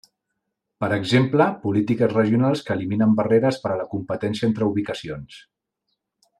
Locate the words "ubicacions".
4.73-5.41